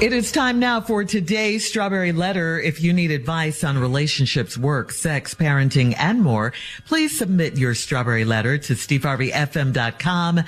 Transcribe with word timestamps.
It 0.00 0.12
is 0.12 0.30
time 0.30 0.60
now 0.60 0.80
for 0.80 1.02
today's 1.02 1.66
Strawberry 1.66 2.12
Letter. 2.12 2.60
If 2.60 2.80
you 2.80 2.92
need 2.92 3.10
advice 3.10 3.64
on 3.64 3.76
relationships, 3.76 4.56
work, 4.56 4.92
sex, 4.92 5.34
parenting, 5.34 5.92
and 5.98 6.22
more, 6.22 6.52
please 6.86 7.18
submit 7.18 7.58
your 7.58 7.74
Strawberry 7.74 8.24
Letter 8.24 8.58
to 8.58 8.74
steveharveyfm.com. 8.74 10.44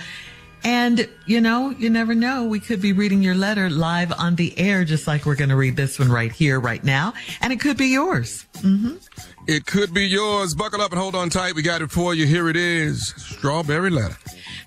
And, 0.62 1.08
you 1.26 1.40
know, 1.40 1.70
you 1.70 1.90
never 1.90 2.14
know. 2.14 2.44
We 2.44 2.60
could 2.60 2.80
be 2.80 2.92
reading 2.92 3.22
your 3.22 3.34
letter 3.34 3.68
live 3.68 4.12
on 4.12 4.36
the 4.36 4.56
air, 4.56 4.84
just 4.84 5.08
like 5.08 5.26
we're 5.26 5.34
going 5.34 5.50
to 5.50 5.56
read 5.56 5.74
this 5.74 5.98
one 5.98 6.12
right 6.12 6.30
here, 6.30 6.60
right 6.60 6.84
now. 6.84 7.14
And 7.40 7.52
it 7.52 7.58
could 7.58 7.76
be 7.76 7.88
yours. 7.88 8.46
Mm-hmm. 8.58 8.98
It 9.48 9.66
could 9.66 9.92
be 9.92 10.06
yours. 10.06 10.54
Buckle 10.54 10.80
up 10.80 10.92
and 10.92 11.00
hold 11.00 11.16
on 11.16 11.28
tight. 11.28 11.56
We 11.56 11.62
got 11.62 11.82
it 11.82 11.90
for 11.90 12.14
you. 12.14 12.24
Here 12.24 12.48
it 12.48 12.56
is. 12.56 13.14
Strawberry 13.16 13.90
Letter. 13.90 14.16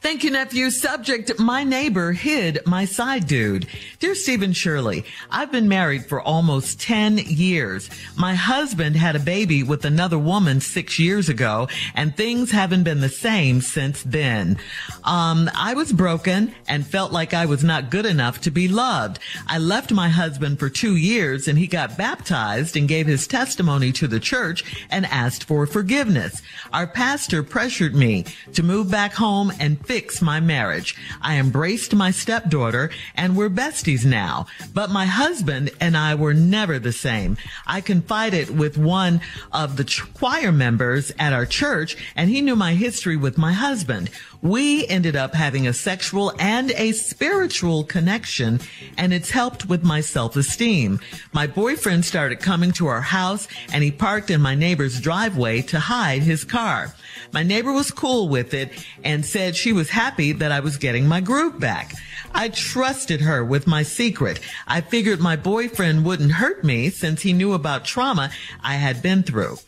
Thank 0.04 0.26
you, 0.26 0.32
nephew. 0.32 0.70
Subject, 0.70 1.40
my 1.40 1.64
neighbor 1.64 2.12
hid 2.12 2.60
my 2.66 2.84
side 2.84 3.26
dude. 3.26 3.68
Dear 4.00 4.16
Stephen 4.16 4.52
Shirley, 4.52 5.06
I've 5.32 5.50
been 5.50 5.70
married 5.70 6.08
for 6.08 6.22
almost 6.22 6.82
10 6.82 7.20
years. 7.20 7.90
My 8.18 8.36
husband 8.36 8.98
had 8.98 9.16
a 9.16 9.20
baby 9.20 9.64
with 9.64 9.86
another 9.86 10.20
woman 10.20 10.60
six 10.60 11.00
years 11.00 11.30
ago, 11.30 11.70
and 11.96 12.14
things 12.14 12.52
haven't 12.52 12.84
been 12.84 13.00
the 13.00 13.08
same 13.08 13.62
since 13.62 14.04
then. 14.04 14.58
Um, 15.06 15.50
I 15.56 15.74
was 15.74 15.94
broken 15.94 16.54
and 16.68 16.86
felt 16.86 17.14
like 17.14 17.34
I 17.34 17.46
was 17.46 17.64
not 17.64 17.90
good 17.90 18.06
enough 18.06 18.42
to 18.42 18.52
be 18.52 18.68
loved. 18.68 19.20
I 19.48 19.58
left 19.58 19.94
my 19.94 20.10
husband 20.10 20.60
for 20.60 20.70
two 20.70 20.98
years 20.98 21.48
and 21.48 21.58
he 21.58 21.66
got 21.66 21.98
baptized 21.98 22.76
and 22.76 22.90
gave 22.90 23.08
his 23.08 23.26
testimony 23.26 23.94
to 23.94 24.08
the 24.08 24.20
church 24.20 24.86
and 24.90 25.06
asked 25.06 25.46
for 25.46 25.66
forgiveness. 25.66 26.42
Our 26.74 26.88
pastor 26.88 27.42
pressured 27.42 27.96
me 27.96 28.26
to 28.54 28.64
move 28.64 28.92
back 28.92 29.14
home 29.14 29.54
and 29.62 29.80
fix 29.94 30.24
my 30.24 30.40
marriage. 30.40 30.96
I 31.22 31.38
embraced 31.38 31.94
my 31.94 32.10
stepdaughter 32.10 32.90
and 33.14 33.38
we're 33.38 33.48
besties 33.48 34.04
now. 34.04 34.48
But 34.74 34.90
my 34.90 35.06
husband 35.06 35.70
and 35.80 35.96
I 35.96 36.16
were 36.16 36.34
never 36.34 36.80
the 36.80 36.92
same. 36.92 37.38
I 37.68 37.80
confided 37.80 38.58
with 38.58 38.76
one 38.76 39.22
of 39.52 39.78
the 39.78 39.86
choir 40.16 40.52
members 40.52 41.12
at 41.20 41.32
our 41.32 41.46
church 41.46 41.96
and 42.16 42.32
he 42.32 42.42
knew 42.42 42.56
my 42.56 42.74
history 42.74 43.16
with 43.16 43.38
my 43.38 43.54
husband. 43.54 44.10
We 44.44 44.86
ended 44.88 45.16
up 45.16 45.34
having 45.34 45.68
a 45.68 45.74
sexual 45.74 46.34
and 46.38 46.72
a 46.72 46.92
spiritual 46.92 47.86
connection 47.86 48.60
and 48.98 49.14
it's 49.14 49.30
helped 49.30 49.68
with 49.68 49.86
my 49.86 50.02
self-esteem. 50.02 51.00
My 51.32 51.48
boyfriend 51.48 52.04
started 52.04 52.42
coming 52.42 52.74
to 52.74 52.88
our 52.88 53.00
house 53.00 53.48
and 53.72 53.86
he 53.86 53.90
parked 53.90 54.30
in 54.30 54.42
my 54.42 54.54
neighbor's 54.54 55.00
driveway 55.00 55.62
to 55.62 55.80
hide 55.80 56.24
his 56.24 56.44
car. 56.44 56.94
My 57.32 57.42
neighbor 57.42 57.72
was 57.72 57.90
cool 57.90 58.28
with 58.28 58.54
it 58.54 58.86
and 59.02 59.26
said 59.26 59.56
she 59.56 59.72
was 59.72 59.90
happy 59.90 60.34
that 60.34 60.52
I 60.52 60.60
was 60.60 60.76
getting 60.76 61.08
my 61.08 61.22
groove 61.22 61.58
back. 61.58 61.94
I 62.34 62.50
trusted 62.50 63.22
her 63.22 63.46
with 63.46 63.66
my 63.66 63.84
secret. 63.84 64.42
I 64.68 64.82
figured 64.82 65.22
my 65.22 65.38
boyfriend 65.38 66.04
wouldn't 66.04 66.34
hurt 66.34 66.66
me 66.66 66.90
since 66.90 67.22
he 67.22 67.32
knew 67.32 67.54
about 67.54 67.86
trauma 67.86 68.30
I 68.62 68.74
had 68.74 69.02
been 69.02 69.24
through. 69.24 69.60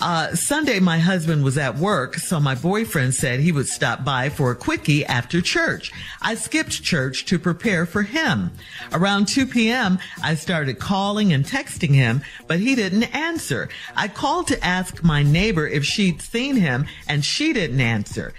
Uh, 0.00 0.34
Sunday, 0.34 0.80
my 0.80 0.98
husband 0.98 1.44
was 1.44 1.56
at 1.56 1.76
work, 1.76 2.16
so 2.16 2.38
my 2.38 2.54
boyfriend 2.54 3.14
said 3.14 3.40
he 3.40 3.52
would 3.52 3.68
stop 3.68 4.04
by 4.04 4.28
for 4.28 4.50
a 4.50 4.56
quickie 4.56 5.04
after 5.06 5.40
church. 5.40 5.92
I 6.20 6.34
skipped 6.34 6.82
church 6.82 7.24
to 7.26 7.38
prepare 7.38 7.86
for 7.86 8.02
him. 8.02 8.50
Around 8.92 9.28
2 9.28 9.46
p.m., 9.46 9.98
I 10.22 10.34
started 10.34 10.78
calling 10.78 11.32
and 11.32 11.44
texting 11.44 11.94
him, 11.94 12.22
but 12.46 12.60
he 12.60 12.74
didn't 12.74 13.14
answer. 13.14 13.68
I 13.96 14.08
called 14.08 14.48
to 14.48 14.64
ask 14.64 15.02
my 15.02 15.22
neighbor 15.22 15.66
if 15.66 15.84
she'd 15.84 16.20
seen 16.20 16.56
him, 16.56 16.86
and 17.08 17.24
she 17.24 17.52
didn't 17.52 17.80
answer. 17.80 18.34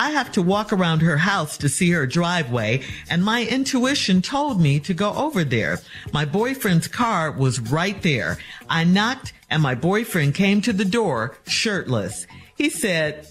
I 0.00 0.12
have 0.12 0.32
to 0.32 0.40
walk 0.40 0.72
around 0.72 1.02
her 1.02 1.18
house 1.18 1.58
to 1.58 1.68
see 1.68 1.90
her 1.90 2.06
driveway, 2.06 2.80
and 3.10 3.22
my 3.22 3.44
intuition 3.44 4.22
told 4.22 4.58
me 4.58 4.80
to 4.80 4.94
go 4.94 5.12
over 5.12 5.44
there. 5.44 5.80
My 6.10 6.24
boyfriend's 6.24 6.88
car 6.88 7.30
was 7.30 7.60
right 7.60 8.00
there. 8.00 8.38
I 8.66 8.84
knocked, 8.84 9.34
and 9.50 9.62
my 9.62 9.74
boyfriend 9.74 10.34
came 10.34 10.62
to 10.62 10.72
the 10.72 10.86
door 10.86 11.36
shirtless. 11.46 12.26
He 12.56 12.70
said, 12.70 13.28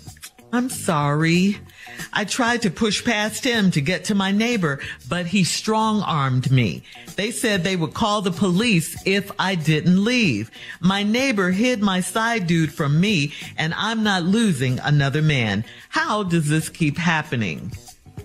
I'm 0.53 0.69
sorry. 0.69 1.57
I 2.13 2.25
tried 2.25 2.61
to 2.63 2.71
push 2.71 3.03
past 3.03 3.43
him 3.43 3.71
to 3.71 3.81
get 3.81 4.05
to 4.05 4.15
my 4.15 4.31
neighbor, 4.31 4.79
but 5.07 5.25
he 5.27 5.43
strong 5.43 6.01
armed 6.01 6.51
me. 6.51 6.83
They 7.15 7.31
said 7.31 7.63
they 7.63 7.75
would 7.75 7.93
call 7.93 8.21
the 8.21 8.31
police 8.31 9.01
if 9.05 9.31
I 9.39 9.55
didn't 9.55 10.03
leave. 10.03 10.51
My 10.79 11.03
neighbor 11.03 11.51
hid 11.51 11.81
my 11.81 12.01
side 12.01 12.47
dude 12.47 12.73
from 12.73 12.99
me 12.99 13.33
and 13.57 13.73
I'm 13.75 14.03
not 14.03 14.23
losing 14.23 14.79
another 14.79 15.21
man. 15.21 15.65
How 15.89 16.23
does 16.23 16.47
this 16.49 16.69
keep 16.69 16.97
happening? 16.97 17.71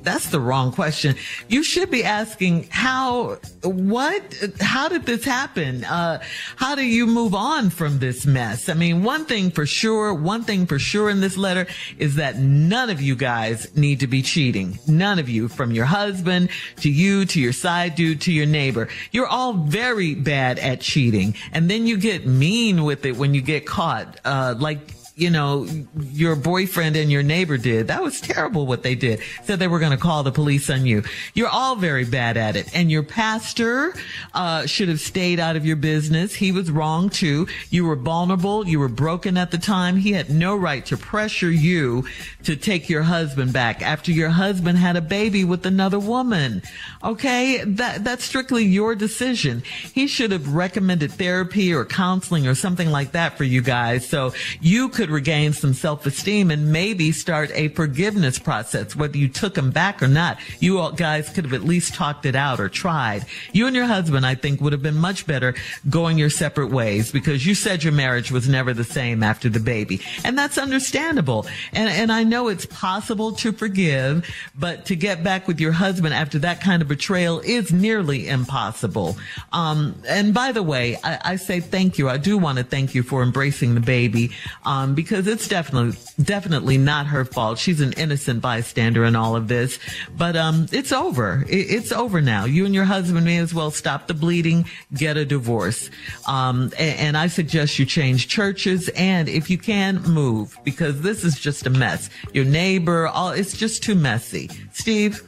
That's 0.04 0.28
the 0.28 0.40
wrong 0.40 0.70
question. 0.72 1.16
You 1.48 1.62
should 1.62 1.90
be 1.90 2.04
asking 2.04 2.68
how, 2.70 3.38
what, 3.62 4.22
how 4.60 4.88
did 4.88 5.06
this 5.06 5.24
happen? 5.24 5.84
Uh, 5.84 6.22
how 6.56 6.74
do 6.74 6.84
you 6.84 7.06
move 7.06 7.34
on 7.34 7.70
from 7.70 7.98
this 7.98 8.26
mess? 8.26 8.68
I 8.68 8.74
mean, 8.74 9.02
one 9.02 9.24
thing 9.24 9.50
for 9.50 9.66
sure, 9.66 10.12
one 10.14 10.44
thing 10.44 10.66
for 10.66 10.78
sure 10.78 11.10
in 11.10 11.20
this 11.20 11.36
letter 11.36 11.66
is 11.98 12.16
that 12.16 12.36
none 12.36 12.90
of 12.90 13.00
you 13.00 13.16
guys 13.16 13.74
need 13.76 14.00
to 14.00 14.06
be 14.06 14.22
cheating. 14.22 14.78
None 14.86 15.18
of 15.18 15.28
you, 15.28 15.48
from 15.48 15.72
your 15.72 15.86
husband 15.86 16.50
to 16.76 16.90
you 16.90 17.24
to 17.26 17.40
your 17.40 17.52
side 17.52 17.94
dude 17.94 18.20
to 18.22 18.32
your 18.32 18.46
neighbor. 18.46 18.88
You're 19.10 19.26
all 19.26 19.54
very 19.54 20.14
bad 20.14 20.58
at 20.58 20.80
cheating. 20.80 21.34
And 21.52 21.70
then 21.70 21.86
you 21.86 21.96
get 21.96 22.26
mean 22.26 22.84
with 22.84 23.06
it 23.06 23.16
when 23.16 23.34
you 23.34 23.40
get 23.40 23.66
caught. 23.66 24.20
Uh, 24.24 24.54
like 24.58 24.80
you 25.16 25.30
know, 25.30 25.66
your 26.10 26.34
boyfriend 26.34 26.96
and 26.96 27.10
your 27.10 27.22
neighbor 27.22 27.56
did. 27.56 27.86
That 27.86 28.02
was 28.02 28.20
terrible 28.20 28.66
what 28.66 28.82
they 28.82 28.96
did. 28.96 29.20
Said 29.44 29.60
they 29.60 29.68
were 29.68 29.78
going 29.78 29.92
to 29.92 29.96
call 29.96 30.24
the 30.24 30.32
police 30.32 30.68
on 30.68 30.86
you. 30.86 31.04
You're 31.34 31.48
all 31.48 31.76
very 31.76 32.04
bad 32.04 32.36
at 32.36 32.56
it. 32.56 32.74
And 32.74 32.90
your 32.90 33.04
pastor, 33.04 33.94
uh, 34.34 34.66
should 34.66 34.88
have 34.88 35.00
stayed 35.00 35.38
out 35.38 35.54
of 35.54 35.64
your 35.64 35.76
business. 35.76 36.34
He 36.34 36.50
was 36.50 36.68
wrong 36.68 37.10
too. 37.10 37.46
You 37.70 37.84
were 37.84 37.94
vulnerable. 37.94 38.66
You 38.66 38.80
were 38.80 38.88
broken 38.88 39.36
at 39.36 39.52
the 39.52 39.58
time. 39.58 39.96
He 39.96 40.12
had 40.12 40.30
no 40.30 40.56
right 40.56 40.84
to 40.86 40.96
pressure 40.96 41.50
you 41.50 42.04
to 42.42 42.56
take 42.56 42.88
your 42.88 43.02
husband 43.02 43.52
back 43.52 43.82
after 43.82 44.10
your 44.10 44.30
husband 44.30 44.78
had 44.78 44.96
a 44.96 45.00
baby 45.00 45.44
with 45.44 45.64
another 45.64 45.98
woman. 46.00 46.62
Okay. 47.04 47.62
That, 47.64 48.02
that's 48.02 48.24
strictly 48.24 48.64
your 48.64 48.96
decision. 48.96 49.62
He 49.92 50.08
should 50.08 50.32
have 50.32 50.54
recommended 50.54 51.12
therapy 51.12 51.72
or 51.72 51.84
counseling 51.84 52.48
or 52.48 52.56
something 52.56 52.90
like 52.90 53.12
that 53.12 53.38
for 53.38 53.44
you 53.44 53.62
guys. 53.62 54.08
So 54.08 54.32
you 54.60 54.88
could 54.88 55.03
could 55.04 55.12
regain 55.12 55.52
some 55.52 55.74
self-esteem 55.74 56.50
and 56.50 56.72
maybe 56.72 57.12
start 57.12 57.50
a 57.52 57.68
forgiveness 57.68 58.38
process, 58.38 58.96
whether 58.96 59.18
you 59.18 59.28
took 59.28 59.54
him 59.54 59.70
back 59.70 60.02
or 60.02 60.08
not. 60.08 60.38
You 60.60 60.78
all 60.78 60.92
guys 60.92 61.28
could 61.28 61.44
have 61.44 61.52
at 61.52 61.62
least 61.62 61.92
talked 61.92 62.24
it 62.24 62.34
out 62.34 62.58
or 62.58 62.70
tried. 62.70 63.26
You 63.52 63.66
and 63.66 63.76
your 63.76 63.84
husband, 63.84 64.24
I 64.24 64.34
think, 64.34 64.62
would 64.62 64.72
have 64.72 64.82
been 64.82 64.96
much 64.96 65.26
better 65.26 65.54
going 65.90 66.16
your 66.16 66.30
separate 66.30 66.70
ways 66.70 67.12
because 67.12 67.44
you 67.44 67.54
said 67.54 67.84
your 67.84 67.92
marriage 67.92 68.32
was 68.32 68.48
never 68.48 68.72
the 68.72 68.82
same 68.82 69.22
after 69.22 69.50
the 69.50 69.60
baby. 69.60 70.00
And 70.24 70.38
that's 70.38 70.56
understandable. 70.56 71.46
And, 71.74 71.90
and 71.90 72.10
I 72.10 72.24
know 72.24 72.48
it's 72.48 72.64
possible 72.64 73.32
to 73.32 73.52
forgive, 73.52 74.26
but 74.54 74.86
to 74.86 74.96
get 74.96 75.22
back 75.22 75.46
with 75.46 75.60
your 75.60 75.72
husband 75.72 76.14
after 76.14 76.38
that 76.38 76.62
kind 76.62 76.80
of 76.80 76.88
betrayal 76.88 77.40
is 77.40 77.74
nearly 77.74 78.26
impossible. 78.26 79.18
Um, 79.52 80.00
and 80.08 80.32
by 80.32 80.52
the 80.52 80.62
way, 80.62 80.96
I, 81.04 81.18
I, 81.32 81.36
say 81.36 81.60
thank 81.60 81.98
you. 81.98 82.08
I 82.08 82.16
do 82.16 82.38
want 82.38 82.56
to 82.56 82.64
thank 82.64 82.94
you 82.94 83.02
for 83.02 83.22
embracing 83.22 83.74
the 83.74 83.82
baby. 83.82 84.30
Um, 84.64 84.93
because 84.94 85.26
it's 85.26 85.48
definitely 85.48 85.98
definitely 86.22 86.78
not 86.78 87.06
her 87.06 87.24
fault. 87.24 87.58
She's 87.58 87.80
an 87.80 87.92
innocent 87.94 88.40
bystander 88.40 89.04
in 89.04 89.16
all 89.16 89.36
of 89.36 89.48
this. 89.48 89.78
But 90.16 90.36
um, 90.36 90.66
it's 90.72 90.92
over. 90.92 91.44
It, 91.48 91.70
it's 91.70 91.92
over 91.92 92.20
now. 92.20 92.44
You 92.44 92.64
and 92.66 92.74
your 92.74 92.84
husband 92.84 93.24
may 93.24 93.38
as 93.38 93.52
well 93.52 93.70
stop 93.70 94.06
the 94.06 94.14
bleeding, 94.14 94.66
get 94.94 95.16
a 95.16 95.24
divorce. 95.24 95.90
Um, 96.26 96.72
and, 96.78 96.98
and 96.98 97.16
I 97.16 97.26
suggest 97.26 97.78
you 97.78 97.86
change 97.86 98.28
churches, 98.28 98.88
and 98.90 99.28
if 99.28 99.50
you 99.50 99.58
can, 99.58 100.02
move 100.02 100.58
because 100.64 101.02
this 101.02 101.24
is 101.24 101.38
just 101.38 101.66
a 101.66 101.70
mess. 101.70 102.10
Your 102.32 102.44
neighbor, 102.44 103.06
all 103.08 103.30
it's 103.30 103.56
just 103.56 103.82
too 103.82 103.94
messy. 103.94 104.50
Steve. 104.72 105.22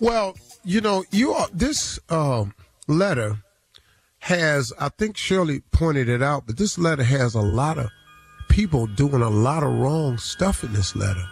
Well, 0.00 0.36
you 0.64 0.80
know, 0.80 1.04
you 1.10 1.32
are 1.32 1.48
this 1.52 1.98
uh, 2.08 2.46
letter 2.88 3.38
has. 4.20 4.72
I 4.78 4.88
think 4.88 5.16
Shirley 5.16 5.60
pointed 5.72 6.08
it 6.08 6.22
out, 6.22 6.46
but 6.46 6.56
this 6.56 6.78
letter 6.78 7.02
has 7.04 7.34
a 7.34 7.40
lot 7.40 7.78
of 7.78 7.90
people 8.54 8.86
doing 8.86 9.20
a 9.20 9.28
lot 9.28 9.64
of 9.64 9.74
wrong 9.74 10.16
stuff 10.16 10.62
in 10.62 10.72
this 10.72 10.94
letter. 10.94 11.24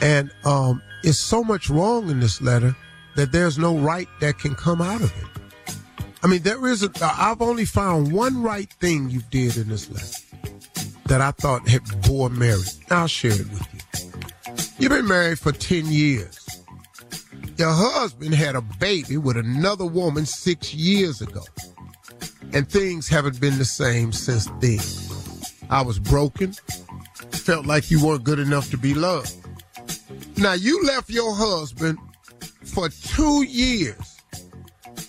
And 0.00 0.32
um, 0.44 0.82
it's 1.04 1.16
so 1.16 1.44
much 1.44 1.70
wrong 1.70 2.10
in 2.10 2.18
this 2.18 2.42
letter 2.42 2.74
that 3.14 3.30
there's 3.30 3.58
no 3.58 3.78
right 3.78 4.08
that 4.20 4.40
can 4.40 4.56
come 4.56 4.82
out 4.82 5.00
of 5.00 5.12
it. 5.16 5.76
I 6.24 6.26
mean, 6.26 6.42
there 6.42 6.66
is. 6.66 6.86
I've 7.00 7.40
only 7.40 7.64
found 7.64 8.10
one 8.12 8.42
right 8.42 8.68
thing 8.80 9.08
you 9.08 9.20
did 9.30 9.56
in 9.56 9.68
this 9.68 9.88
letter 9.88 10.50
that 11.06 11.20
I 11.20 11.30
thought 11.30 11.68
had 11.68 11.82
bore 12.02 12.28
merit. 12.28 12.76
I'll 12.90 13.06
share 13.06 13.30
it 13.30 13.48
with 13.50 13.68
you. 13.72 14.60
You've 14.80 14.90
been 14.90 15.06
married 15.06 15.38
for 15.38 15.52
10 15.52 15.86
years. 15.86 16.44
Your 17.56 17.70
husband 17.70 18.34
had 18.34 18.56
a 18.56 18.62
baby 18.62 19.16
with 19.16 19.36
another 19.36 19.86
woman 19.86 20.26
six 20.26 20.74
years 20.74 21.20
ago. 21.20 21.44
And 22.52 22.68
things 22.68 23.08
haven't 23.08 23.40
been 23.40 23.58
the 23.58 23.64
same 23.64 24.12
since 24.12 24.46
then. 24.60 25.07
I 25.70 25.82
was 25.82 25.98
broken, 25.98 26.54
felt 27.30 27.66
like 27.66 27.90
you 27.90 28.04
weren't 28.04 28.24
good 28.24 28.38
enough 28.38 28.70
to 28.70 28.78
be 28.78 28.94
loved. 28.94 29.34
Now, 30.36 30.54
you 30.54 30.82
left 30.84 31.10
your 31.10 31.34
husband 31.34 31.98
for 32.64 32.88
two 32.88 33.42
years. 33.44 34.20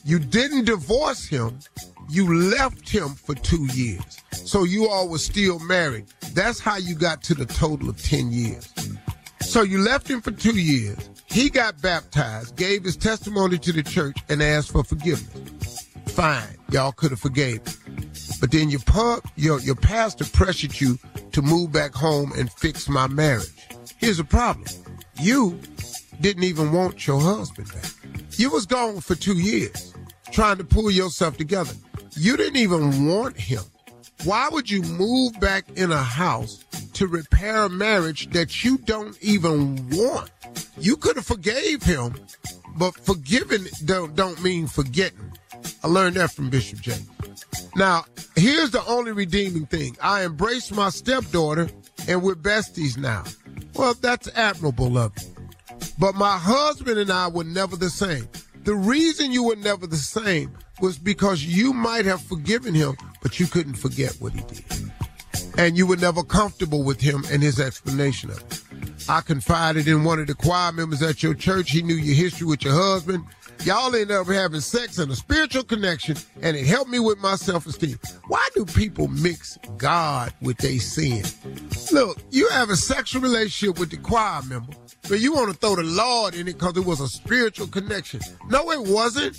You 0.04 0.20
didn't 0.20 0.66
divorce 0.66 1.26
him, 1.26 1.60
you 2.10 2.34
left 2.34 2.90
him 2.90 3.10
for 3.10 3.36
two 3.36 3.66
years. 3.74 4.20
So 4.32 4.64
you 4.64 4.88
all 4.88 5.08
were 5.08 5.20
still 5.20 5.60
married. 5.60 6.08
That's 6.34 6.60
how 6.60 6.78
you 6.78 6.96
got 6.96 7.22
to 7.24 7.36
the 7.36 7.46
total 7.46 7.90
of 7.90 8.02
10 8.02 8.32
years. 8.32 8.74
So 9.42 9.62
you 9.62 9.80
left 9.80 10.08
him 10.08 10.22
for 10.22 10.32
two 10.32 10.58
years. 10.58 10.98
He 11.28 11.50
got 11.50 11.82
baptized, 11.82 12.56
gave 12.56 12.84
his 12.84 12.98
testimony 12.98 13.60
to 13.60 13.72
the 13.72 13.84
church, 13.84 14.18
and 14.30 14.42
asked 14.42 14.72
for 14.72 14.84
forgiveness. 14.84 15.88
Fine. 16.08 16.58
Y'all 16.72 16.92
could 16.92 17.12
have 17.12 17.20
forgave 17.20 17.66
him. 17.68 17.89
But 18.40 18.52
then 18.52 18.70
your 18.70 18.82
your 19.36 19.60
your 19.60 19.76
pastor 19.76 20.26
pressured 20.26 20.80
you 20.80 20.98
to 21.32 21.42
move 21.42 21.72
back 21.72 21.94
home 21.94 22.32
and 22.38 22.52
fix 22.52 22.88
my 22.88 23.08
marriage. 23.08 23.68
Here's 23.98 24.18
the 24.18 24.24
problem. 24.24 24.68
You 25.20 25.60
didn't 26.22 26.44
even 26.44 26.72
want 26.72 27.06
your 27.06 27.20
husband 27.20 27.72
back. 27.74 27.92
You 28.38 28.50
was 28.50 28.66
gone 28.66 29.02
for 29.02 29.16
two 29.16 29.38
years 29.38 29.94
trying 30.32 30.58
to 30.58 30.64
pull 30.64 30.92
yourself 30.92 31.38
together. 31.38 31.74
You 32.16 32.38
didn't 32.38 32.58
even 32.58 33.08
want 33.08 33.38
him. 33.38 33.64
Why 34.24 34.50
would 34.52 34.70
you 34.70 34.82
move 34.82 35.40
back 35.40 35.66
in 35.76 35.92
a 35.92 36.04
house 36.04 36.64
to 36.94 37.08
repair 37.08 37.64
a 37.64 37.70
marriage 37.70 38.30
that 38.32 38.64
you 38.64 38.78
don't 38.80 39.18
even 39.22 39.90
want? 39.90 40.30
You 40.78 40.98
could 40.98 41.16
have 41.16 41.26
forgave 41.26 41.84
him, 41.84 42.16
but 42.76 42.96
forgiving 42.96 43.66
don't, 43.86 44.16
don't 44.16 44.42
mean 44.44 44.68
forgetting. 44.68 45.32
I 45.84 45.88
learned 45.88 46.16
that 46.16 46.32
from 46.32 46.50
Bishop 46.50 46.82
Jakes. 46.82 47.06
Now, 47.76 48.06
here's 48.36 48.72
the 48.72 48.86
only 48.86 49.12
redeeming 49.12 49.66
thing. 49.66 49.98
I 50.02 50.26
embraced 50.26 50.74
my 50.74 50.90
stepdaughter 50.90 51.70
and 52.08 52.22
we're 52.22 52.36
besties 52.36 52.98
now. 52.98 53.24
Well, 53.76 53.94
that's 53.94 54.28
admirable 54.36 54.98
of 54.98 55.14
you. 55.22 55.48
But 55.98 56.16
my 56.16 56.38
husband 56.38 56.98
and 56.98 57.12
I 57.12 57.28
were 57.28 57.44
never 57.44 57.76
the 57.76 57.90
same. 57.90 58.28
The 58.64 58.76
reason 58.76 59.32
you 59.32 59.44
were 59.44 59.56
never 59.56 59.88
the 59.88 59.96
same 59.96 60.56
was 60.82 60.98
because 60.98 61.44
you 61.44 61.74
might 61.74 62.06
have 62.06 62.22
forgiven 62.22 62.74
him, 62.74 62.96
but 63.22 63.40
you 63.40 63.48
couldn't 63.48 63.76
forget 63.76 64.16
what 64.20 64.34
he 64.34 64.42
did. 64.42 64.64
And 65.58 65.78
you 65.78 65.86
were 65.86 65.98
never 65.98 66.24
comfortable 66.24 66.84
with 66.84 67.02
him 67.02 67.24
and 67.32 67.44
his 67.44 67.60
explanation 67.60 68.30
of 68.30 68.40
it. 68.40 68.64
I 69.10 69.22
confided 69.22 69.88
in 69.88 70.04
one 70.04 70.20
of 70.20 70.28
the 70.28 70.36
choir 70.36 70.72
members 70.72 71.02
at 71.02 71.24
your 71.24 71.34
church. 71.34 71.72
He 71.72 71.82
knew 71.82 71.96
your 71.96 72.16
history 72.16 72.48
with 72.48 72.64
your 72.64 72.74
husband 72.74 73.26
Y'all 73.66 73.94
end 73.94 74.10
up 74.10 74.26
having 74.28 74.62
sex 74.62 74.98
and 75.00 75.12
a 75.12 75.16
spiritual 75.16 75.64
connection, 75.64 76.16
and 76.42 76.56
it 76.56 76.66
helped 76.66 76.90
me 76.90 76.98
with 77.00 77.18
my 77.20 77.36
self 77.36 77.68
esteem. 77.68 78.00
Why 78.28 78.48
do 78.56 78.64
people 78.66 79.10
mix 79.10 79.58
God 79.78 80.34
with 80.42 80.58
their 80.60 80.80
sin? 80.80 81.24
Look, 81.92 82.20
you 82.32 82.48
have 82.50 82.70
a 82.70 82.78
sexual 82.78 83.22
relationship 83.22 83.78
with 83.78 83.92
the 83.92 83.98
choir 83.98 84.42
member, 84.44 84.74
but 85.10 85.20
you 85.20 85.34
want 85.34 85.52
to 85.52 85.58
throw 85.58 85.76
the 85.76 85.84
Lord 85.84 86.36
in 86.36 86.48
it 86.48 86.54
because 86.54 86.78
it 86.78 86.86
was 86.86 87.02
a 87.02 87.10
spiritual 87.10 87.68
connection. 87.68 88.22
No, 88.50 88.72
it 88.72 88.82
wasn't. 88.82 89.38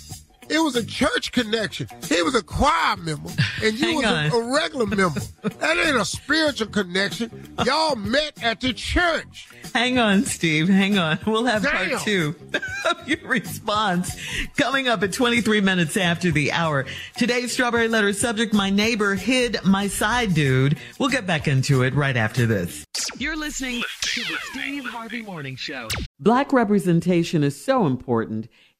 It 0.51 0.59
was 0.59 0.75
a 0.75 0.85
church 0.85 1.31
connection. 1.31 1.87
He 2.09 2.21
was 2.21 2.35
a 2.35 2.43
choir 2.43 2.97
member, 2.97 3.29
and 3.63 3.79
you 3.79 3.95
was 3.95 4.05
a, 4.05 4.35
a, 4.35 4.53
regular 4.53 4.85
member. 4.85 5.21
That 5.43 5.77
ain't 5.77 5.95
a 5.95 6.03
spiritual 6.03 6.67
connection. 6.67 7.55
Y'all 7.65 7.95
met 7.95 8.43
at 8.43 8.59
the 8.59 8.73
church. 8.73 9.47
Hang 9.73 9.97
on, 9.97 10.25
Steve. 10.25 10.67
Hang 10.67 10.97
on. 10.97 11.19
We'll 11.25 11.45
have 11.45 11.63
Damn. 11.63 11.91
part 11.91 12.01
two 12.01 12.35
of 12.89 13.07
your 13.07 13.25
response 13.25 14.13
coming 14.57 14.89
up 14.89 15.03
at 15.03 15.13
23 15.13 15.61
minutes 15.61 15.95
after 15.95 16.31
the 16.31 16.51
hour. 16.51 16.85
Today's 17.15 17.53
Strawberry 17.53 17.87
Letter 17.87 18.11
subject, 18.11 18.53
my 18.53 18.69
neighbor 18.69 19.15
hid 19.15 19.57
my 19.63 19.87
side 19.87 20.33
dude. 20.33 20.77
We'll 20.99 21.07
get 21.07 21.25
back 21.25 21.47
into 21.47 21.83
it 21.83 21.93
right 21.93 22.17
after 22.17 22.45
this. 22.45 22.83
You're 23.17 23.37
listening 23.37 23.83
to 24.01 24.21
the 24.21 24.37
Steve 24.51 24.85
Harvey 24.85 25.21
Morning 25.21 25.55
Show. 25.55 25.87
Black 26.19 26.51
representation 26.51 27.41
is 27.41 27.63
so 27.63 27.85
important. 27.85 28.49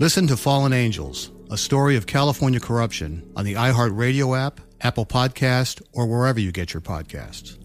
Listen 0.00 0.26
to 0.26 0.36
Fallen 0.36 0.72
Angels, 0.72 1.30
a 1.52 1.56
story 1.56 1.94
of 1.94 2.04
California 2.04 2.58
corruption 2.58 3.30
on 3.36 3.44
the 3.44 3.54
iHeartRadio 3.54 4.36
app, 4.36 4.60
Apple 4.80 5.06
Podcast, 5.06 5.82
or 5.92 6.06
wherever 6.06 6.40
you 6.40 6.50
get 6.50 6.74
your 6.74 6.80
podcasts. 6.80 7.56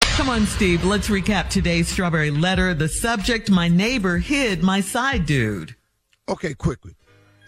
Come 0.00 0.30
on, 0.30 0.46
Steve. 0.46 0.82
Let's 0.82 1.08
recap 1.08 1.50
today's 1.50 1.88
strawberry 1.88 2.30
letter. 2.30 2.72
The 2.72 2.88
subject, 2.88 3.50
my 3.50 3.68
neighbor 3.68 4.16
hid 4.16 4.62
my 4.62 4.80
side 4.80 5.26
dude. 5.26 5.76
Okay, 6.26 6.54
quickly. 6.54 6.94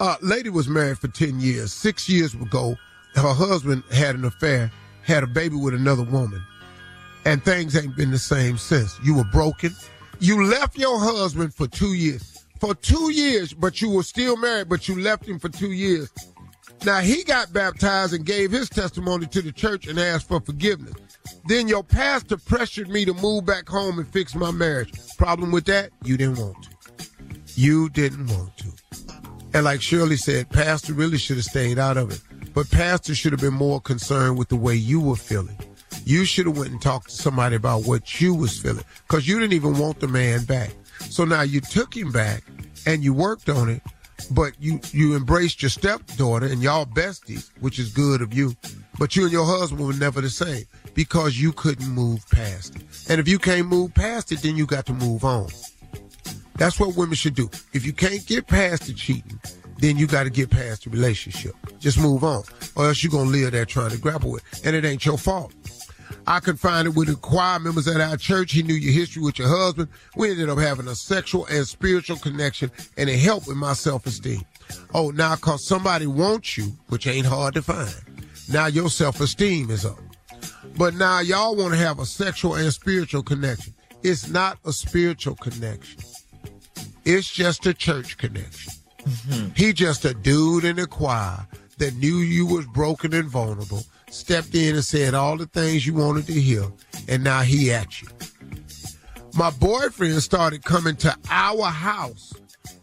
Uh, 0.00 0.16
lady 0.20 0.50
was 0.50 0.68
married 0.68 0.98
for 0.98 1.08
10 1.08 1.40
years. 1.40 1.72
Six 1.72 2.10
years 2.10 2.34
ago, 2.34 2.76
her 3.14 3.32
husband 3.32 3.84
had 3.90 4.16
an 4.16 4.26
affair, 4.26 4.70
had 5.00 5.22
a 5.22 5.26
baby 5.26 5.56
with 5.56 5.72
another 5.72 6.04
woman, 6.04 6.44
and 7.24 7.42
things 7.42 7.74
ain't 7.74 7.96
been 7.96 8.10
the 8.10 8.18
same 8.18 8.58
since. 8.58 9.00
You 9.02 9.16
were 9.16 9.24
broken 9.24 9.74
you 10.20 10.44
left 10.44 10.78
your 10.78 10.98
husband 10.98 11.54
for 11.54 11.66
two 11.66 11.94
years. 11.94 12.44
For 12.60 12.74
two 12.74 13.12
years, 13.12 13.52
but 13.52 13.80
you 13.80 13.90
were 13.90 14.02
still 14.02 14.36
married, 14.36 14.68
but 14.68 14.88
you 14.88 15.00
left 15.00 15.26
him 15.26 15.38
for 15.38 15.48
two 15.48 15.72
years. 15.72 16.10
Now 16.84 17.00
he 17.00 17.24
got 17.24 17.52
baptized 17.52 18.14
and 18.14 18.24
gave 18.24 18.50
his 18.50 18.68
testimony 18.68 19.26
to 19.26 19.42
the 19.42 19.52
church 19.52 19.86
and 19.86 19.98
asked 19.98 20.28
for 20.28 20.40
forgiveness. 20.40 20.94
Then 21.46 21.68
your 21.68 21.82
pastor 21.82 22.36
pressured 22.36 22.88
me 22.88 23.04
to 23.04 23.14
move 23.14 23.46
back 23.46 23.68
home 23.68 23.98
and 23.98 24.08
fix 24.08 24.34
my 24.34 24.50
marriage. 24.50 24.92
Problem 25.16 25.50
with 25.50 25.64
that? 25.66 25.90
You 26.04 26.16
didn't 26.16 26.38
want 26.38 26.56
to. 26.64 26.70
You 27.54 27.88
didn't 27.88 28.26
want 28.28 28.56
to. 28.58 28.68
And 29.54 29.64
like 29.64 29.80
Shirley 29.80 30.16
said, 30.16 30.50
pastor 30.50 30.92
really 30.92 31.18
should 31.18 31.36
have 31.36 31.44
stayed 31.44 31.78
out 31.78 31.96
of 31.96 32.10
it. 32.10 32.20
But 32.54 32.70
pastor 32.70 33.14
should 33.14 33.32
have 33.32 33.40
been 33.40 33.54
more 33.54 33.80
concerned 33.80 34.38
with 34.38 34.48
the 34.48 34.56
way 34.56 34.74
you 34.74 35.00
were 35.00 35.16
feeling. 35.16 35.56
You 36.04 36.24
should 36.24 36.46
have 36.46 36.56
went 36.56 36.70
and 36.70 36.80
talked 36.80 37.10
to 37.10 37.14
somebody 37.14 37.56
about 37.56 37.84
what 37.84 38.20
you 38.20 38.34
was 38.34 38.58
feeling 38.58 38.84
because 39.06 39.28
you 39.28 39.38
didn't 39.38 39.54
even 39.54 39.78
want 39.78 40.00
the 40.00 40.08
man 40.08 40.44
back. 40.44 40.70
So 41.10 41.24
now 41.24 41.42
you 41.42 41.60
took 41.60 41.96
him 41.96 42.12
back 42.12 42.42
and 42.86 43.04
you 43.04 43.12
worked 43.12 43.48
on 43.48 43.68
it, 43.68 43.82
but 44.30 44.52
you 44.58 44.80
you 44.92 45.16
embraced 45.16 45.62
your 45.62 45.70
stepdaughter 45.70 46.46
and 46.46 46.62
y'all 46.62 46.86
besties, 46.86 47.50
which 47.60 47.78
is 47.78 47.92
good 47.92 48.22
of 48.22 48.34
you. 48.34 48.54
But 48.98 49.14
you 49.14 49.24
and 49.24 49.32
your 49.32 49.46
husband 49.46 49.86
were 49.86 49.92
never 49.92 50.20
the 50.20 50.30
same 50.30 50.64
because 50.94 51.40
you 51.40 51.52
couldn't 51.52 51.88
move 51.88 52.28
past 52.30 52.76
it. 52.76 52.82
And 53.08 53.20
if 53.20 53.28
you 53.28 53.38
can't 53.38 53.68
move 53.68 53.94
past 53.94 54.32
it, 54.32 54.42
then 54.42 54.56
you 54.56 54.66
got 54.66 54.86
to 54.86 54.92
move 54.92 55.24
on. 55.24 55.48
That's 56.56 56.80
what 56.80 56.96
women 56.96 57.14
should 57.14 57.36
do. 57.36 57.48
If 57.72 57.86
you 57.86 57.92
can't 57.92 58.26
get 58.26 58.48
past 58.48 58.86
the 58.88 58.92
cheating, 58.92 59.38
then 59.78 59.96
you 59.96 60.08
got 60.08 60.24
to 60.24 60.30
get 60.30 60.50
past 60.50 60.84
the 60.84 60.90
relationship. 60.90 61.54
Just 61.78 61.98
move 62.00 62.24
on, 62.24 62.42
or 62.74 62.88
else 62.88 63.02
you're 63.02 63.12
gonna 63.12 63.30
live 63.30 63.52
there 63.52 63.64
trying 63.64 63.90
to 63.90 63.98
grapple 63.98 64.32
with, 64.32 64.42
it. 64.52 64.66
and 64.66 64.74
it 64.74 64.84
ain't 64.84 65.06
your 65.06 65.16
fault. 65.16 65.52
I 66.28 66.40
confided 66.40 66.94
with 66.94 67.08
the 67.08 67.14
choir 67.14 67.58
members 67.58 67.88
at 67.88 68.02
our 68.02 68.18
church. 68.18 68.52
He 68.52 68.62
knew 68.62 68.74
your 68.74 68.92
history 68.92 69.22
with 69.22 69.38
your 69.38 69.48
husband. 69.48 69.88
We 70.14 70.30
ended 70.30 70.50
up 70.50 70.58
having 70.58 70.86
a 70.86 70.94
sexual 70.94 71.46
and 71.46 71.66
spiritual 71.66 72.18
connection, 72.18 72.70
and 72.98 73.08
it 73.08 73.18
helped 73.18 73.46
with 73.46 73.56
my 73.56 73.72
self-esteem. 73.72 74.42
Oh, 74.92 75.08
now 75.08 75.36
cause 75.36 75.64
somebody 75.64 76.06
wants 76.06 76.58
you, 76.58 76.76
which 76.88 77.06
ain't 77.06 77.24
hard 77.24 77.54
to 77.54 77.62
find. 77.62 77.94
Now 78.52 78.66
your 78.66 78.90
self-esteem 78.90 79.70
is 79.70 79.86
up. 79.86 79.98
But 80.76 80.92
now 80.92 81.20
y'all 81.20 81.56
want 81.56 81.72
to 81.72 81.78
have 81.78 81.98
a 81.98 82.04
sexual 82.04 82.56
and 82.56 82.70
spiritual 82.74 83.22
connection. 83.22 83.72
It's 84.02 84.28
not 84.28 84.58
a 84.66 84.72
spiritual 84.72 85.36
connection. 85.36 85.98
It's 87.06 87.32
just 87.32 87.64
a 87.64 87.72
church 87.72 88.18
connection. 88.18 88.74
Mm-hmm. 88.98 89.48
He 89.56 89.72
just 89.72 90.04
a 90.04 90.12
dude 90.12 90.64
in 90.64 90.76
the 90.76 90.86
choir 90.86 91.46
that 91.78 91.94
knew 91.94 92.18
you 92.18 92.44
was 92.44 92.66
broken 92.66 93.14
and 93.14 93.30
vulnerable, 93.30 93.82
stepped 94.10 94.54
in 94.54 94.74
and 94.74 94.84
said 94.84 95.14
all 95.14 95.36
the 95.36 95.46
things 95.46 95.86
you 95.86 95.94
wanted 95.94 96.26
to 96.26 96.32
hear, 96.32 96.64
and 97.08 97.24
now 97.24 97.40
he 97.40 97.70
at 97.72 98.02
you. 98.02 98.08
My 99.34 99.50
boyfriend 99.50 100.22
started 100.22 100.64
coming 100.64 100.96
to 100.96 101.16
our 101.30 101.66
house, 101.66 102.32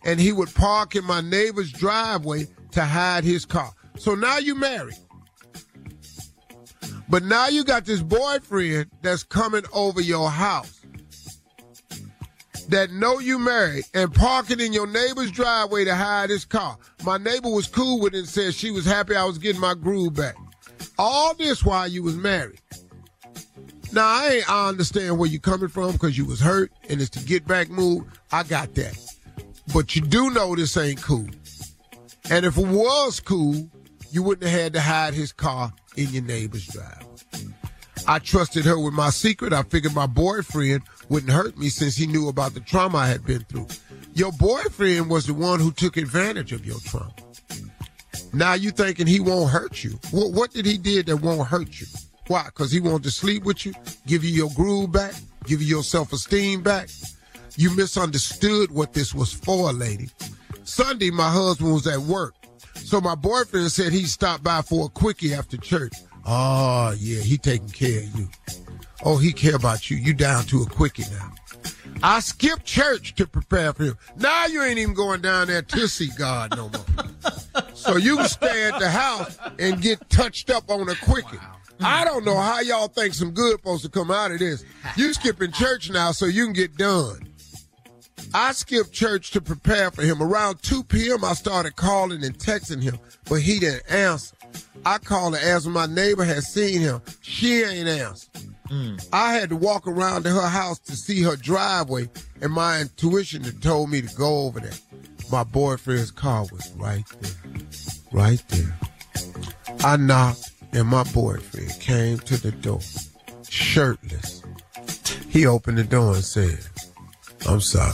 and 0.04 0.20
he 0.20 0.32
would 0.32 0.54
park 0.54 0.96
in 0.96 1.04
my 1.04 1.22
neighbor's 1.22 1.72
driveway 1.72 2.48
to 2.72 2.86
hide 2.86 3.24
his 3.24 3.46
car. 3.46 3.72
So 3.98 4.16
now 4.16 4.38
you 4.38 4.56
married. 4.56 4.96
But 7.10 7.24
now 7.24 7.48
you 7.48 7.64
got 7.64 7.86
this 7.86 8.02
boyfriend 8.02 8.90
that's 9.02 9.24
coming 9.24 9.64
over 9.74 10.02
your 10.02 10.30
house 10.30 10.82
that 12.70 12.92
know 12.92 13.20
you 13.20 13.38
married 13.38 13.86
and 13.94 14.14
parking 14.14 14.60
in 14.60 14.74
your 14.74 14.88
neighbor's 14.88 15.32
driveway 15.32 15.86
to 15.86 15.96
hide 15.96 16.30
his 16.30 16.46
car. 16.46 16.78
My 17.04 17.18
neighbor 17.18 17.50
was 17.50 17.68
cool 17.68 18.00
with 18.00 18.16
it 18.16 18.20
and 18.20 18.28
said 18.28 18.54
she 18.54 18.72
was 18.72 18.86
happy 18.86 19.16
I 19.16 19.24
was 19.24 19.38
getting 19.38 19.62
my 19.62 19.76
groove 19.76 20.16
back. 20.16 20.36
All 20.98 21.34
this 21.34 21.64
while 21.64 21.88
you 21.88 22.04
was 22.04 22.16
married. 22.16 22.60
Now 23.92 24.06
I 24.08 24.30
ain't, 24.36 24.50
I 24.50 24.70
understand 24.70 25.18
where 25.18 25.30
you 25.30 25.40
coming 25.40 25.70
from 25.70 25.94
because 25.94 26.18
you 26.18 26.26
was 26.26 26.40
hurt 26.40 26.72
and 26.90 27.02
it's 27.02 27.10
to 27.12 27.20
get 27.20 27.48
back 27.48 27.70
move. 27.70 28.04
I 28.32 28.44
got 28.44 28.74
that. 28.76 28.98
But 29.74 29.96
you 29.96 30.02
do 30.02 30.30
know 30.32 30.56
this 30.56 30.78
ain't 30.78 31.02
cool. 31.02 31.28
And 32.30 32.46
if 32.46 32.58
it 32.58 32.68
was 32.68 33.20
cool, 33.20 33.70
you 34.12 34.24
wouldn't 34.24 34.50
have 34.50 34.60
had 34.60 34.74
to 34.74 34.82
hide 34.82 35.14
his 35.14 35.32
car 35.32 35.74
in 35.96 36.10
your 36.10 36.24
neighbor's 36.24 36.66
driveway. 36.68 37.06
I 38.08 38.20
trusted 38.20 38.66
her 38.66 38.80
with 38.80 38.94
my 38.94 39.10
secret. 39.10 39.54
I 39.54 39.64
figured 39.64 39.96
my 39.96 40.08
boyfriend 40.08 40.84
wouldn't 41.10 41.32
hurt 41.32 41.58
me 41.58 41.70
since 41.70 41.96
he 41.96 42.06
knew 42.06 42.30
about 42.30 42.54
the 42.54 42.60
trauma 42.60 43.00
I 43.00 43.08
had 43.08 43.26
been 43.26 43.44
through. 43.44 43.68
Your 44.14 44.32
boyfriend 44.32 45.10
was 45.10 45.26
the 45.26 45.34
one 45.34 45.60
who 45.60 45.72
took 45.72 45.98
advantage 45.98 46.54
of 46.54 46.66
your 46.66 46.80
trauma. 46.82 47.14
Now 48.36 48.54
you 48.54 48.72
thinking 48.72 49.08
he 49.08 49.22
won't 49.22 49.50
hurt 49.50 49.82
you. 49.82 49.98
What, 50.12 50.34
what 50.34 50.52
did 50.52 50.66
he 50.66 50.78
did 50.78 51.06
that 51.06 51.18
won't 51.18 51.48
hurt 51.48 51.80
you? 51.80 51.88
Why? 52.28 52.44
Because 52.48 52.70
he 52.70 52.82
wanted 52.82 53.04
to 53.04 53.12
sleep 53.12 53.46
with 53.46 53.66
you, 53.66 53.74
give 54.08 54.26
you 54.26 54.32
your 54.32 54.50
groove 54.52 54.92
back, 54.92 55.14
give 55.46 55.62
you 55.62 55.68
your 55.68 55.84
self-esteem 55.84 56.62
back. 56.62 56.90
You 57.56 57.74
misunderstood 57.78 58.72
what 58.72 58.92
this 58.92 59.16
was 59.16 59.32
for, 59.32 59.72
lady. 59.72 60.10
Sunday, 60.66 61.12
my 61.12 61.30
husband 61.30 61.74
was 61.74 61.88
at 61.88 62.00
work. 62.00 62.36
So 62.74 63.00
my 63.00 63.16
boyfriend 63.16 63.72
said 63.72 63.94
he'd 63.94 64.08
stop 64.08 64.44
by 64.44 64.62
for 64.62 64.88
a 64.88 64.90
quickie 64.90 65.34
after 65.34 65.56
church. 65.56 65.94
Oh, 66.26 66.94
yeah, 67.00 67.22
he 67.22 67.38
taking 67.38 67.70
care 67.70 68.00
of 68.00 68.20
you. 68.20 68.30
Oh, 69.06 69.18
he 69.18 69.32
care 69.32 69.56
about 69.56 69.90
you. 69.90 69.96
You 69.96 70.14
down 70.14 70.44
to 70.46 70.62
a 70.64 70.66
quickie 70.66 71.06
now. 71.12 71.32
I 72.04 72.20
skipped 72.20 72.66
church 72.66 73.16
to 73.16 73.28
prepare 73.28 73.74
for 73.74 73.84
him. 73.84 73.98
Now 74.18 74.46
you 74.46 74.62
ain't 74.62 74.80
even 74.80 74.94
going 74.94 75.22
down 75.22 75.48
there 75.48 75.62
to 75.62 75.88
see 75.88 76.10
God 76.18 76.56
no 76.56 76.70
more. 76.70 77.66
so 77.74 77.98
you 77.98 78.18
can 78.18 78.28
stay 78.28 78.70
at 78.70 78.80
the 78.80 78.90
house 78.90 79.38
and 79.60 79.82
get 79.82 80.10
touched 80.10 80.50
up 80.50 80.70
on 80.70 80.90
a 80.90 80.96
quickie. 80.96 81.38
Wow. 81.38 81.56
I 81.82 82.06
don't 82.06 82.24
know 82.24 82.38
how 82.38 82.62
y'all 82.62 82.88
think 82.88 83.14
some 83.14 83.32
good 83.32 83.60
supposed 83.60 83.84
to 83.84 83.90
come 83.90 84.12
out 84.12 84.32
of 84.32 84.40
this. 84.40 84.64
You 84.96 85.14
skipping 85.14 85.52
church 85.52 85.90
now 85.90 86.12
so 86.12 86.26
you 86.26 86.46
can 86.46 86.54
get 86.54 86.78
done. 86.78 87.30
I 88.34 88.52
skipped 88.54 88.92
church 88.92 89.32
to 89.32 89.42
prepare 89.42 89.92
for 89.92 90.02
him. 90.02 90.22
Around 90.22 90.62
2 90.62 90.84
p.m., 90.84 91.24
I 91.24 91.34
started 91.34 91.76
calling 91.76 92.24
and 92.24 92.38
texting 92.38 92.82
him, 92.82 93.00
but 93.30 93.42
he 93.42 93.60
didn't 93.60 93.90
answer. 93.90 94.36
I 94.86 94.98
called 94.98 95.36
and 95.36 95.44
asked 95.44 95.68
my 95.68 95.86
neighbor 95.86 96.24
had 96.24 96.44
seen 96.44 96.82
him. 96.82 97.02
She 97.22 97.64
ain't 97.64 97.88
answered. 97.88 98.55
Mm. 98.70 99.08
I 99.14 99.34
had 99.34 99.50
to 99.50 99.56
walk 99.56 99.88
around 99.88 100.24
to 100.24 100.32
her 100.32 100.48
house 100.48 100.80
to 100.80 100.96
see 100.96 101.22
her 101.22 101.36
driveway, 101.36 102.10
and 102.42 102.52
my 102.52 102.82
intuition 102.82 103.44
had 103.44 103.62
told 103.62 103.90
me 103.90 104.02
to 104.02 104.16
go 104.16 104.46
over 104.46 104.60
there. 104.60 104.74
My 105.32 105.44
boyfriend's 105.44 106.12
car 106.12 106.46
was 106.52 106.72
right 106.76 107.04
there. 107.22 107.32
Right 108.12 108.44
there. 108.50 108.78
I 109.84 109.98
knocked, 109.98 110.52
and 110.74 110.88
my 110.88 111.04
boyfriend 111.04 111.80
came 111.80 112.18
to 112.20 112.38
the 112.38 112.52
door, 112.52 112.80
shirtless. 113.48 114.42
He 115.30 115.46
opened 115.46 115.78
the 115.78 115.84
door 115.84 116.16
and 116.16 116.24
said, 116.24 116.60
I'm 117.48 117.62
sorry. 117.62 117.94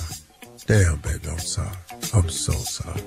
Damn, 0.68 0.98
baby, 1.00 1.28
I'm 1.30 1.40
sorry. 1.40 1.76
I'm 2.14 2.30
so 2.30 2.54
sorry. 2.54 3.02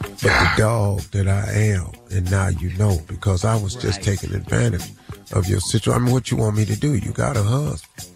But 0.00 0.22
the 0.22 0.52
dog 0.56 1.00
that 1.12 1.28
I 1.28 1.52
am, 1.52 1.92
and 2.10 2.30
now 2.30 2.48
you 2.48 2.72
know, 2.78 2.98
because 3.06 3.44
I 3.44 3.56
was 3.56 3.74
just 3.74 4.02
taking 4.02 4.34
advantage 4.34 4.90
of 5.34 5.46
your 5.48 5.60
situation. 5.60 6.00
I 6.00 6.04
mean, 6.04 6.12
what 6.12 6.30
you 6.30 6.36
want 6.36 6.56
me 6.56 6.64
to 6.64 6.76
do? 6.76 6.94
You 6.94 7.12
got 7.12 7.36
a 7.36 7.42
husband. 7.42 8.08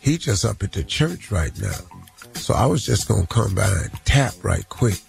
He 0.00 0.18
just 0.18 0.44
up 0.44 0.62
at 0.62 0.72
the 0.72 0.84
church 0.84 1.30
right 1.30 1.52
now. 1.60 1.78
So 2.34 2.54
I 2.54 2.66
was 2.66 2.84
just 2.84 3.08
gonna 3.08 3.26
come 3.26 3.54
by 3.54 3.66
and 3.66 3.92
tap 4.04 4.34
right 4.42 4.68
quick. 4.68 5.00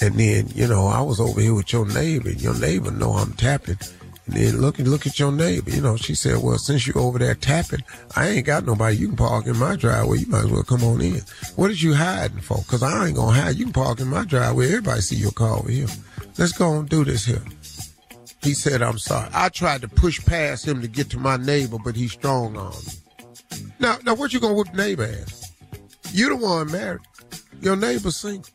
And 0.00 0.14
then, 0.14 0.48
you 0.54 0.66
know, 0.66 0.86
I 0.86 1.00
was 1.02 1.20
over 1.20 1.40
here 1.40 1.54
with 1.54 1.72
your 1.72 1.86
neighbor. 1.86 2.30
and 2.30 2.40
Your 2.40 2.58
neighbor 2.58 2.90
know 2.90 3.12
I'm 3.12 3.32
tapping. 3.34 3.78
And 4.26 4.34
then 4.36 4.60
look, 4.60 4.78
look 4.78 5.06
at 5.06 5.18
your 5.18 5.32
neighbor. 5.32 5.70
You 5.70 5.82
know, 5.82 5.96
she 5.96 6.14
said, 6.14 6.42
well, 6.42 6.58
since 6.58 6.86
you're 6.86 6.98
over 6.98 7.18
there 7.18 7.34
tapping, 7.34 7.84
I 8.16 8.28
ain't 8.28 8.46
got 8.46 8.64
nobody. 8.64 8.96
You 8.96 9.08
can 9.08 9.16
park 9.16 9.46
in 9.46 9.58
my 9.58 9.76
driveway. 9.76 10.18
You 10.18 10.26
might 10.26 10.44
as 10.44 10.50
well 10.50 10.62
come 10.62 10.84
on 10.84 11.00
in. 11.00 11.20
What 11.56 11.70
is 11.70 11.82
you 11.82 11.94
hiding 11.94 12.40
for? 12.40 12.62
Cause 12.64 12.82
I 12.82 13.06
ain't 13.08 13.16
gonna 13.16 13.40
hide. 13.40 13.56
You 13.56 13.64
can 13.64 13.72
park 13.72 14.00
in 14.00 14.08
my 14.08 14.24
driveway. 14.24 14.66
Everybody 14.66 15.00
see 15.00 15.16
your 15.16 15.32
car 15.32 15.58
over 15.58 15.70
here. 15.70 15.88
Let's 16.38 16.52
go 16.52 16.78
and 16.78 16.88
do 16.88 17.04
this 17.04 17.24
here. 17.26 17.42
He 18.42 18.54
said, 18.54 18.82
I'm 18.82 18.98
sorry. 18.98 19.28
I 19.34 19.50
tried 19.50 19.82
to 19.82 19.88
push 19.88 20.24
past 20.24 20.66
him 20.66 20.80
to 20.80 20.88
get 20.88 21.10
to 21.10 21.18
my 21.18 21.36
neighbor, 21.36 21.76
but 21.84 21.94
he's 21.94 22.12
strong 22.12 22.56
on 22.56 22.72
me. 22.72 22.92
Now, 23.78 23.98
now 24.04 24.14
what 24.14 24.32
you 24.32 24.40
gonna 24.40 24.54
whip 24.54 24.74
neighbor 24.74 25.04
ass? 25.04 25.52
You 26.12 26.30
the 26.30 26.36
one 26.36 26.70
married. 26.72 27.00
Your 27.60 27.76
neighbor 27.76 28.10
single. 28.10 28.48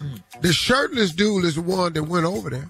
Hmm. 0.00 0.16
The 0.40 0.52
shirtless 0.52 1.12
dude 1.12 1.44
is 1.44 1.54
the 1.54 1.62
one 1.62 1.92
that 1.92 2.04
went 2.04 2.26
over 2.26 2.50
there. 2.50 2.68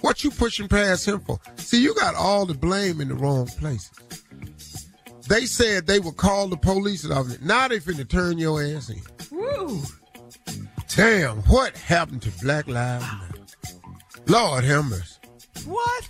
What 0.00 0.24
you 0.24 0.30
pushing 0.30 0.68
past 0.68 1.06
him 1.06 1.20
for? 1.20 1.38
See, 1.56 1.82
you 1.82 1.94
got 1.94 2.14
all 2.14 2.44
the 2.44 2.54
blame 2.54 3.00
in 3.00 3.08
the 3.08 3.14
wrong 3.14 3.46
places. 3.46 3.90
They 5.28 5.46
said 5.46 5.86
they 5.86 6.00
would 6.00 6.16
call 6.16 6.48
the 6.48 6.56
police 6.56 7.04
and 7.04 7.12
of 7.12 7.32
it. 7.32 7.42
Now 7.42 7.68
they 7.68 7.78
finna 7.78 8.08
turn 8.08 8.38
your 8.38 8.62
ass 8.62 8.90
in. 8.90 9.00
Woo. 9.30 9.82
Damn, 10.94 11.38
what 11.42 11.76
happened 11.76 12.22
to 12.22 12.30
Black 12.42 12.66
Lives 12.68 13.04
Matter? 13.04 13.31
Lord 14.32 14.64
mercy. 14.64 15.18
What? 15.66 16.08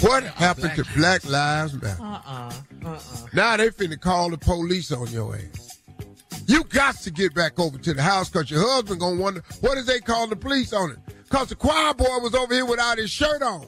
What 0.00 0.24
happened 0.24 0.74
to 0.74 0.84
Black 0.96 1.24
Lives 1.24 1.80
Matter? 1.80 2.02
Uh-uh. 2.02 2.52
Uh-uh. 2.84 2.98
Now 3.34 3.56
they 3.56 3.70
finna 3.70 4.00
call 4.00 4.30
the 4.30 4.36
police 4.36 4.90
on 4.90 5.06
your 5.12 5.36
ass. 5.36 5.78
You 6.48 6.64
got 6.64 6.96
to 7.02 7.12
get 7.12 7.34
back 7.34 7.60
over 7.60 7.78
to 7.78 7.94
the 7.94 8.02
house 8.02 8.28
because 8.28 8.50
your 8.50 8.68
husband 8.68 8.98
gonna 8.98 9.20
wonder, 9.20 9.44
what 9.60 9.78
is 9.78 9.86
they 9.86 10.00
call 10.00 10.26
the 10.26 10.34
police 10.34 10.72
on 10.72 10.90
it? 10.90 10.98
Because 11.22 11.50
the 11.50 11.54
choir 11.54 11.94
boy 11.94 12.18
was 12.18 12.34
over 12.34 12.52
here 12.52 12.66
without 12.66 12.98
his 12.98 13.12
shirt 13.12 13.42
on. 13.42 13.64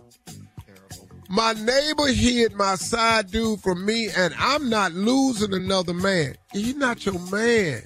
My 1.28 1.52
neighbor 1.52 2.08
hid 2.08 2.54
my 2.54 2.74
side 2.74 3.30
dude 3.30 3.60
from 3.60 3.86
me, 3.86 4.08
and 4.16 4.34
I'm 4.38 4.68
not 4.68 4.92
losing 4.92 5.54
another 5.54 5.94
man. 5.94 6.34
He's 6.52 6.74
not 6.74 7.06
your 7.06 7.20
man. 7.30 7.82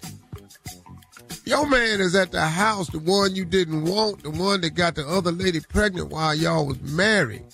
Your 1.45 1.67
man 1.69 2.01
is 2.01 2.15
at 2.15 2.31
the 2.31 2.41
house, 2.41 2.89
the 2.89 3.01
one 3.01 3.35
you 3.35 3.45
didn't 3.45 3.85
want, 3.85 4.23
the 4.23 4.31
one 4.31 4.61
that 4.61 4.71
got 4.71 4.95
the 4.95 5.07
other 5.07 5.33
lady 5.33 5.61
pregnant 5.61 6.11
while 6.11 6.35
y'all 6.35 6.67
was 6.67 6.81
married. 6.83 7.45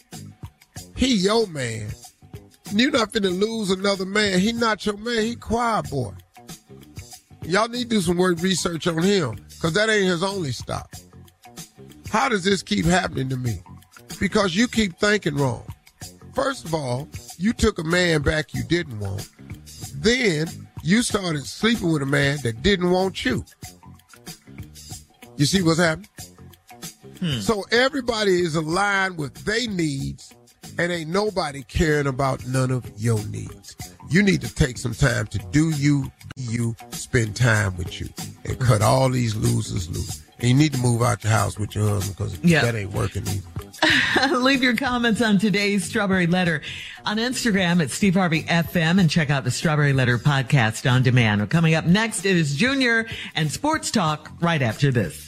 He 0.95 1.15
your 1.15 1.47
man. 1.47 1.89
You 2.73 2.91
not 2.91 3.13
finna 3.13 3.37
lose 3.39 3.71
another 3.71 4.05
man. 4.05 4.41
He 4.41 4.53
not 4.53 4.85
your 4.85 4.99
man. 4.99 5.23
He 5.23 5.37
choir 5.37 5.83
boy. 5.83 6.13
Y'all 7.43 7.69
need 7.69 7.85
to 7.85 7.97
do 7.97 8.01
some 8.03 8.19
work 8.19 8.41
research 8.43 8.87
on 8.87 9.03
him, 9.03 9.39
cause 9.61 9.73
that 9.73 9.89
ain't 9.89 10.09
his 10.09 10.23
only 10.23 10.53
stop. 10.53 10.93
How 12.11 12.29
does 12.29 12.45
this 12.45 12.63
keep 12.63 12.85
happening 12.85 13.31
to 13.31 13.37
me? 13.37 13.63
Because 14.21 14.55
you 14.55 14.69
keep 14.69 14.99
thinking 14.99 15.37
wrong. 15.37 15.65
First 16.35 16.67
of 16.67 16.75
all, 16.75 17.09
you 17.39 17.53
took 17.55 17.79
a 17.79 17.85
man 17.85 18.21
back 18.21 18.53
you 18.53 18.65
didn't 18.65 19.01
want. 19.01 19.29
Then 19.95 20.47
you 20.83 21.03
started 21.03 21.47
sleeping 21.47 21.91
with 21.91 22.03
a 22.03 22.07
man 22.07 22.39
that 22.43 22.63
didn't 22.63 22.91
want 22.91 23.25
you. 23.25 23.45
You 25.39 25.47
see 25.47 25.63
what's 25.63 25.79
happening? 25.79 26.09
Hmm. 27.21 27.39
So 27.41 27.65
everybody 27.71 28.41
is 28.41 28.57
aligned 28.57 29.19
with 29.19 29.35
their 29.45 29.69
needs, 29.69 30.35
and 30.79 30.91
ain't 30.93 31.11
nobody 31.11 31.63
caring 31.63 32.09
about 32.09 32.45
none 32.47 32.73
of 32.73 32.85
your 32.97 33.25
needs. 33.27 33.77
You 34.11 34.23
need 34.23 34.41
to 34.43 34.53
take 34.53 34.79
some 34.79 34.95
time 34.95 35.27
to 35.29 35.39
do 35.51 35.71
you, 35.71 36.11
be 36.37 36.43
you, 36.43 36.77
spend 36.91 37.37
time 37.37 37.77
with 37.77 38.01
you, 38.01 38.09
and 38.45 38.57
hmm. 38.57 38.63
cut 38.65 38.83
all 38.83 39.09
these 39.11 39.37
losers 39.37 39.89
loose. 39.89 40.25
And 40.41 40.49
you 40.51 40.55
need 40.55 40.73
to 40.75 40.81
move 40.81 41.03
out 41.03 41.23
your 41.23 41.33
house 41.33 41.57
with 41.59 41.75
your 41.75 41.89
husband 41.89 42.17
because 42.17 42.39
Yeah. 42.45 42.63
that 42.63 42.75
ain't 42.77 42.93
working 42.93 43.25
either. 43.29 44.37
Leave 44.39 44.63
your 44.63 44.77
comments 44.77 45.21
on 45.23 45.39
today's 45.39 45.85
Strawberry 45.85 46.27
Letter 46.27 46.63
on 47.05 47.17
Instagram 47.19 47.81
at 47.83 47.91
Steve 47.91 48.15
Harvey 48.15 48.43
FM 48.45 49.01
and 49.01 49.09
check 49.11 49.31
out 49.31 49.45
the 49.45 49.51
Strawberry 49.51 49.93
Letter 49.93 50.19
podcast 50.19 50.91
on 50.91 51.03
demand. 51.03 51.49
Coming 51.51 51.75
up 51.75 51.87
next 51.87 52.25
is 52.25 52.55
Junior 52.57 53.07
and 53.35 53.51
Sports 53.51 53.91
Talk 53.91 54.31
right 54.41 54.63
after 54.63 54.91
this. 54.93 55.28